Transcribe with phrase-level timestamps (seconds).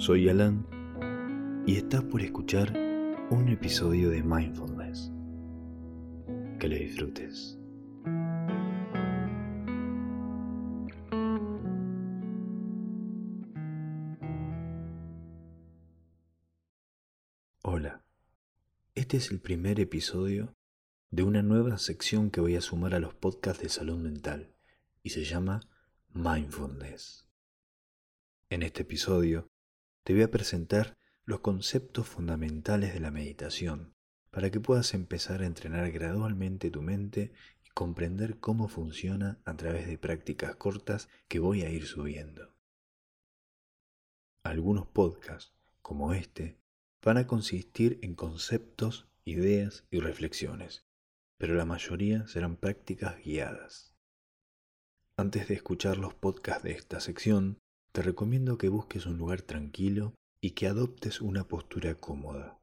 [0.00, 0.66] Soy Alan
[1.66, 2.72] y estás por escuchar
[3.28, 5.12] un episodio de Mindfulness.
[6.58, 7.58] Que le disfrutes.
[17.62, 18.02] Hola,
[18.94, 20.56] este es el primer episodio
[21.10, 24.54] de una nueva sección que voy a sumar a los podcasts de salud mental
[25.02, 25.60] y se llama
[26.14, 27.28] Mindfulness.
[28.48, 29.50] En este episodio
[30.10, 33.94] te voy a presentar los conceptos fundamentales de la meditación
[34.32, 37.32] para que puedas empezar a entrenar gradualmente tu mente
[37.64, 42.56] y comprender cómo funciona a través de prácticas cortas que voy a ir subiendo.
[44.42, 46.58] Algunos podcasts, como este,
[47.04, 50.84] van a consistir en conceptos, ideas y reflexiones,
[51.38, 53.94] pero la mayoría serán prácticas guiadas.
[55.16, 57.60] Antes de escuchar los podcasts de esta sección,
[57.92, 62.60] te recomiendo que busques un lugar tranquilo y que adoptes una postura cómoda.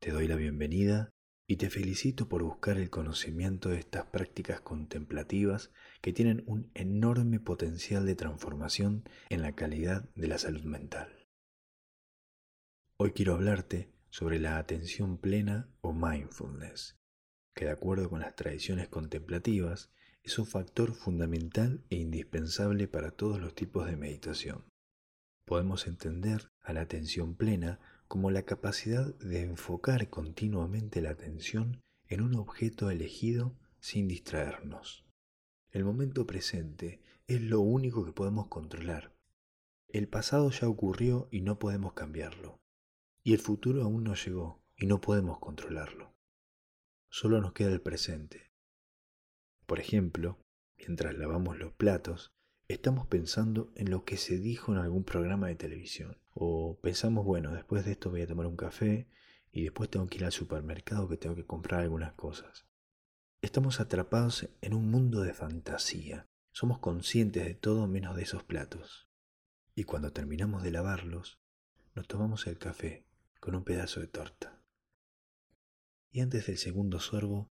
[0.00, 1.10] Te doy la bienvenida
[1.46, 7.38] y te felicito por buscar el conocimiento de estas prácticas contemplativas que tienen un enorme
[7.38, 11.28] potencial de transformación en la calidad de la salud mental.
[12.96, 16.98] Hoy quiero hablarte sobre la atención plena o mindfulness,
[17.54, 19.92] que de acuerdo con las tradiciones contemplativas
[20.22, 24.64] es un factor fundamental e indispensable para todos los tipos de meditación.
[25.44, 32.20] Podemos entender a la atención plena como la capacidad de enfocar continuamente la atención en
[32.20, 35.04] un objeto elegido sin distraernos.
[35.70, 39.12] El momento presente es lo único que podemos controlar.
[39.88, 42.60] El pasado ya ocurrió y no podemos cambiarlo.
[43.24, 46.14] Y el futuro aún no llegó y no podemos controlarlo.
[47.10, 48.51] Solo nos queda el presente.
[49.66, 50.38] Por ejemplo,
[50.76, 52.32] mientras lavamos los platos,
[52.68, 56.18] estamos pensando en lo que se dijo en algún programa de televisión.
[56.34, 59.08] O pensamos, bueno, después de esto voy a tomar un café
[59.52, 62.66] y después tengo que ir al supermercado que tengo que comprar algunas cosas.
[63.42, 66.28] Estamos atrapados en un mundo de fantasía.
[66.52, 69.08] Somos conscientes de todo menos de esos platos.
[69.74, 71.40] Y cuando terminamos de lavarlos,
[71.94, 73.06] nos tomamos el café
[73.40, 74.62] con un pedazo de torta.
[76.10, 77.51] Y antes del segundo sorbo,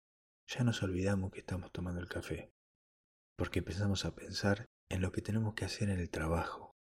[0.48, 2.52] ya nos olvidamos que estamos tomando el café,
[3.36, 6.76] porque empezamos a pensar en lo que tenemos que hacer en el trabajo.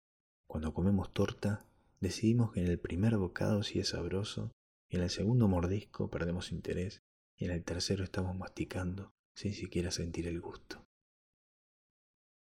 [0.49, 1.65] Cuando comemos torta,
[2.01, 4.51] decidimos que en el primer bocado sí es sabroso,
[4.91, 7.03] y en el segundo mordisco perdemos interés,
[7.39, 10.85] y en el tercero estamos masticando sin siquiera sentir el gusto.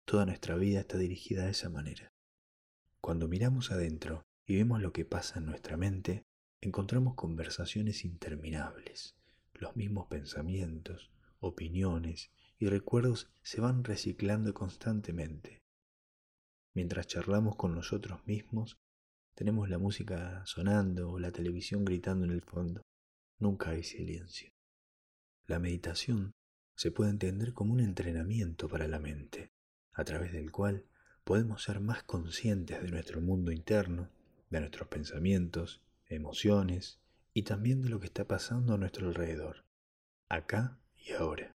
[0.04, 2.12] Toda nuestra vida está dirigida de esa manera.
[3.00, 6.24] Cuando miramos adentro y vemos lo que pasa en nuestra mente,
[6.60, 9.14] encontramos conversaciones interminables,
[9.54, 11.10] los mismos pensamientos,
[11.40, 15.62] opiniones y recuerdos se van reciclando constantemente.
[16.74, 18.78] Mientras charlamos con nosotros mismos,
[19.34, 22.82] tenemos la música sonando o la televisión gritando en el fondo.
[23.38, 24.50] Nunca hay silencio.
[25.46, 26.32] La meditación
[26.76, 29.50] se puede entender como un entrenamiento para la mente,
[29.92, 30.86] a través del cual
[31.24, 34.10] podemos ser más conscientes de nuestro mundo interno,
[34.50, 37.00] de nuestros pensamientos, emociones
[37.34, 39.66] y también de lo que está pasando a nuestro alrededor,
[40.28, 41.52] acá y ahora.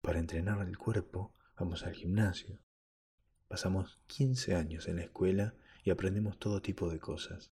[0.00, 2.60] Para entrenar el cuerpo vamos al gimnasio.
[3.48, 7.50] Pasamos 15 años en la escuela y aprendemos todo tipo de cosas,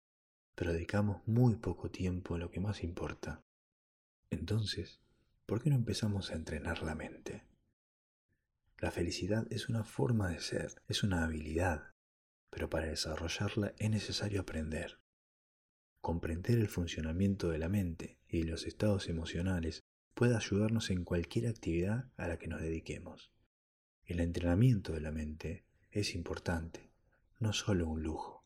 [0.55, 3.43] pero dedicamos muy poco tiempo a lo que más importa.
[4.31, 5.01] Entonces,
[5.47, 7.45] ¿por qué no empezamos a entrenar la mente?
[8.79, 11.91] La felicidad es una forma de ser, es una habilidad,
[12.51, 15.02] pero para desarrollarla es necesario aprender.
[16.03, 22.11] Comprender el funcionamiento de la mente y los estados emocionales puede ayudarnos en cualquier actividad
[22.17, 23.31] a la que nos dediquemos.
[24.05, 26.91] El entrenamiento de la mente es importante,
[27.39, 28.45] no solo un lujo.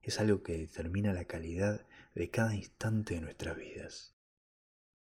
[0.00, 4.14] Es algo que determina la calidad de cada instante de nuestras vidas.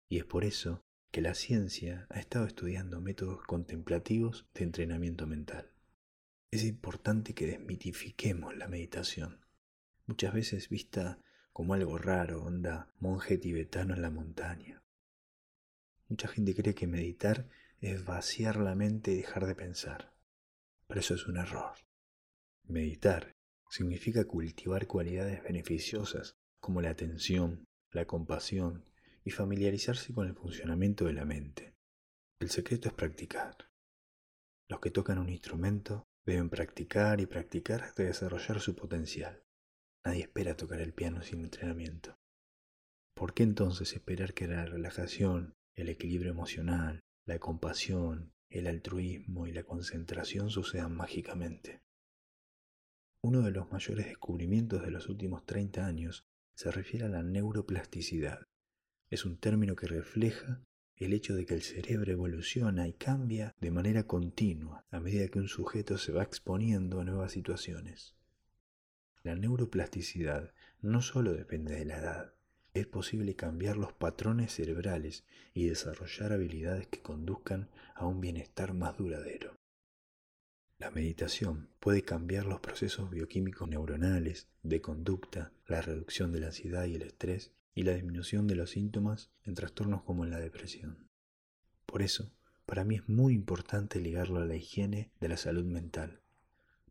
[0.10, 5.72] Y es por eso que la ciencia ha estado estudiando métodos contemplativos de entrenamiento mental.
[6.50, 9.46] Es importante que desmitifiquemos la meditación,
[10.08, 11.20] muchas veces vista
[11.54, 14.84] como algo raro, onda monje tibetano en la montaña.
[16.10, 17.48] Mucha gente cree que meditar
[17.80, 20.14] es vaciar la mente y dejar de pensar,
[20.88, 21.76] pero eso es un error.
[22.64, 23.36] Meditar
[23.70, 28.86] significa cultivar cualidades beneficiosas como la atención, la compasión
[29.24, 31.76] y familiarizarse con el funcionamiento de la mente.
[32.40, 33.70] El secreto es practicar.
[34.68, 39.43] Los que tocan un instrumento deben practicar y practicar hasta desarrollar su potencial.
[40.06, 42.18] Nadie espera tocar el piano sin entrenamiento.
[43.16, 49.54] ¿Por qué entonces esperar que la relajación, el equilibrio emocional, la compasión, el altruismo y
[49.54, 51.82] la concentración sucedan mágicamente?
[53.22, 58.44] Uno de los mayores descubrimientos de los últimos 30 años se refiere a la neuroplasticidad.
[59.10, 60.62] Es un término que refleja
[60.98, 65.40] el hecho de que el cerebro evoluciona y cambia de manera continua a medida que
[65.40, 68.16] un sujeto se va exponiendo a nuevas situaciones.
[69.24, 72.34] La neuroplasticidad no solo depende de la edad,
[72.74, 78.98] es posible cambiar los patrones cerebrales y desarrollar habilidades que conduzcan a un bienestar más
[78.98, 79.56] duradero.
[80.80, 86.86] La meditación puede cambiar los procesos bioquímicos neuronales, de conducta, la reducción de la ansiedad
[86.86, 91.10] y el estrés y la disminución de los síntomas en trastornos como la depresión.
[91.86, 92.34] Por eso,
[92.66, 96.23] para mí es muy importante ligarlo a la higiene de la salud mental.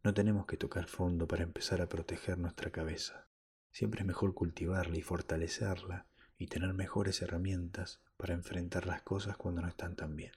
[0.04, 3.28] No tenemos que tocar fondo para empezar a proteger nuestra cabeza.
[3.70, 6.08] Siempre es mejor cultivarla y fortalecerla
[6.38, 10.32] y tener mejores herramientas para enfrentar las cosas cuando no están tan bien.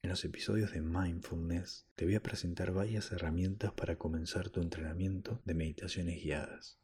[0.00, 5.42] En los episodios de Mindfulness te voy a presentar varias herramientas para comenzar tu entrenamiento
[5.44, 6.80] de meditaciones guiadas.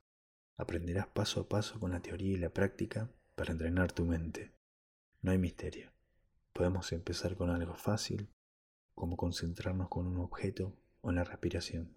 [0.58, 4.52] Aprenderás paso a paso con la teoría y la práctica para entrenar tu mente.
[5.22, 5.90] No hay misterio.
[6.52, 8.28] Podemos empezar con algo fácil,
[8.94, 11.96] como concentrarnos con un objeto o en la respiración.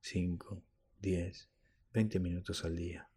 [0.00, 0.62] 5,
[1.00, 1.48] 10,
[1.92, 3.08] 20 minutos al día.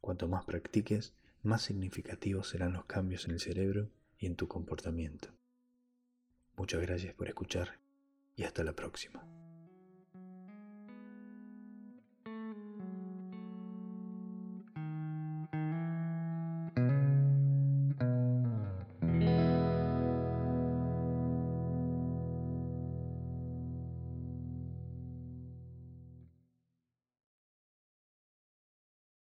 [0.00, 5.28] Cuanto más practiques, más significativos serán los cambios en el cerebro y en tu comportamiento.
[6.56, 7.78] Muchas gracias por escuchar
[8.36, 9.47] y hasta la próxima.